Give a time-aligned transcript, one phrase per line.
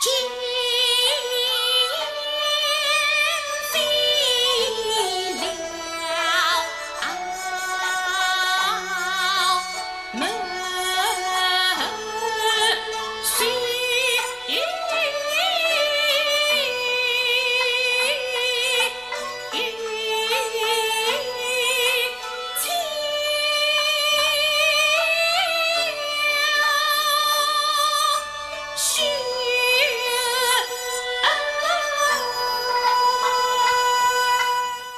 [0.00, 0.49] Cheers!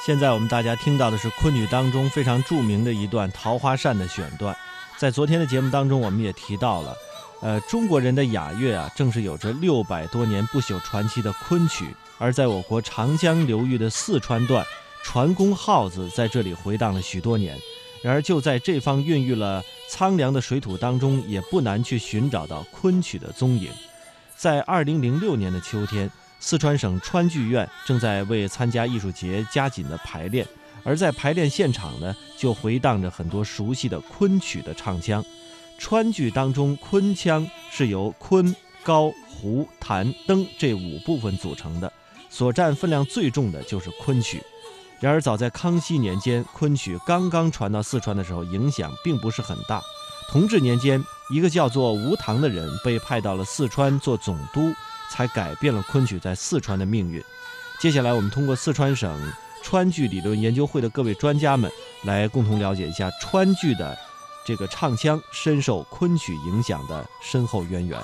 [0.05, 4.53] 现在我们大家听到的是昆曲当中非常著名的一段《桃花扇》的选段。
[4.97, 6.93] 在昨天的节目当中，我们也提到了，
[7.41, 11.95] 呃，中国人的雅乐啊，正是有着六百多年不朽传奇的昆曲。
[12.17, 14.65] 而在我国长江流域的四川段，
[15.05, 17.57] 船工号子在这里回荡了许多年。
[18.01, 23.69] 然而，就在这方孕育了苍凉的水土当中，也不难去寻找到昆曲的踪影。
[24.35, 26.11] 在二零零六年的秋天。
[26.45, 30.45] 四川省川剧院正在为参加艺术节加紧的排练，
[30.83, 35.23] 而在排练现场呢，就回荡着很多熟悉的昆曲的唱腔。
[35.77, 38.53] 川剧当中，昆腔是由昆、
[38.83, 41.91] 高、胡、弹、灯这五部分组成的，
[42.29, 44.43] 所占分量最重的就是昆曲。
[44.99, 49.81] 然而，早在康熙年间，昆曲刚刚传到四川的时候，影响并不是很大。
[50.29, 51.01] 同治年间，
[51.33, 54.73] 一个叫做吴棠的人被派到了四川做总督。
[55.13, 57.23] 才改变了昆曲在四川的命运。
[57.79, 61.71] 接下来，我们通过四川省川剧理论研究会的各位专家们，
[62.03, 63.95] 来共同了解一下川剧的
[64.43, 67.99] 这个唱腔深受昆曲影响的深厚渊源。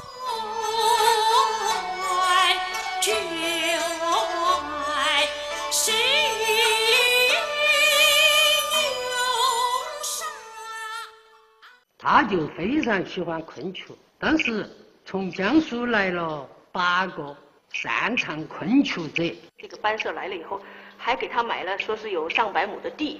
[11.98, 13.86] 他就非常喜欢昆曲，
[14.20, 14.70] 当时
[15.06, 16.48] 从江苏来了。
[16.80, 17.36] 八个
[17.74, 20.62] 擅长昆曲者，这个班社来了以后，
[20.98, 23.20] 还给他买了，说是有上百亩的地，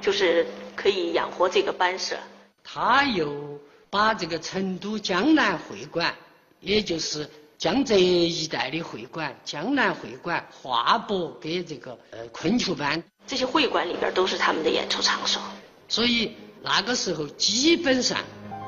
[0.00, 2.16] 就是可以养活这个班社。
[2.62, 3.58] 他又
[3.90, 6.14] 把这个成都江南会馆，
[6.60, 13.02] 也就是江浙一带的会馆，江南会馆划拨给这个呃昆曲班。
[13.26, 15.42] 这些会馆里边都是他们的演出场所。
[15.88, 18.18] 所以那个时候基本上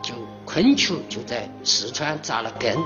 [0.03, 2.77] 就昆曲就在四川扎了根。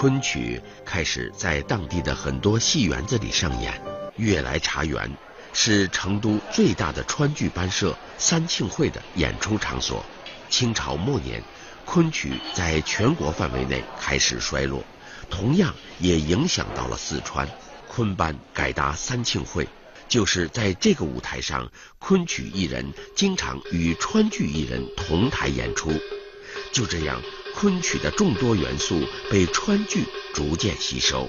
[0.00, 3.82] 昆曲开始在当地的很多戏园子里上演。
[4.16, 5.10] 悦来茶园
[5.52, 10.06] 是成都最大的川剧班社三庆会的演出场所。
[10.48, 11.42] 清朝末年，
[11.84, 14.84] 昆曲在全国范围内开始衰落，
[15.28, 17.48] 同样也影响到了四川。
[17.88, 19.66] 昆班改搭三庆会，
[20.08, 25.90] 就是在这个舞台上，昆曲艺人经常与川剧艺人同台演出。
[26.72, 27.20] 就这样。
[27.60, 28.94] 昆曲的众多元素
[29.28, 31.28] 被川剧逐渐吸收。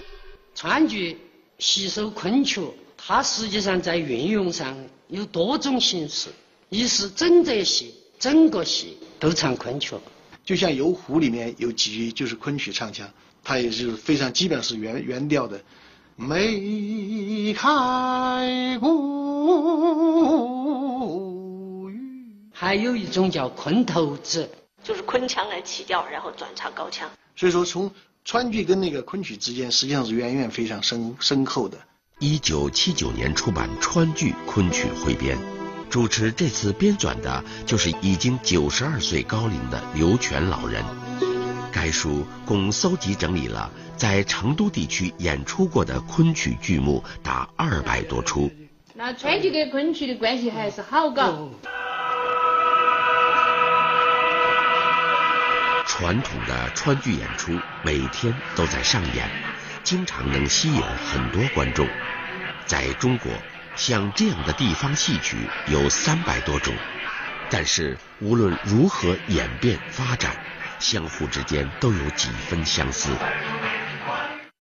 [0.54, 1.18] 川剧
[1.58, 2.62] 吸收昆曲，
[2.96, 6.30] 它实际上在运用上有多种形式。
[6.70, 9.96] 一是整则戏，整个戏都唱昆曲。
[10.46, 13.10] 就像《游湖》里面有几句就是昆曲唱腔，
[13.44, 15.60] 它也是非常基本是原原调的。
[16.16, 19.50] 梅开古
[21.90, 22.52] 雨。
[22.54, 24.48] 还有一种叫昆头子。
[24.90, 27.08] 就是昆腔来起调，然后转唱高腔。
[27.36, 27.92] 所以说，从
[28.26, 31.78] 川剧跟那个昆曲之间，实际上是渊源非常深深厚的。
[32.18, 35.38] 一九七九年出版《川剧昆曲汇编》，
[35.92, 40.84] 主持这次编纂的就是已经九十二岁高龄的刘全老人。
[41.72, 48.50] 该书共搜集整理了在成都地区演出过的昆曲剧目达二百多出。
[48.96, 51.48] 那川剧跟昆曲的关系还是好搞。
[56.00, 59.30] 传统的川剧演出每天都在上演，
[59.84, 61.86] 经常能吸引很多观众。
[62.66, 63.30] 在中国，
[63.76, 65.36] 像这样的地方戏曲
[65.68, 66.74] 有三百多种，
[67.50, 70.38] 但是无论如何演变发展，
[70.80, 73.10] 相互之间都有几分相似。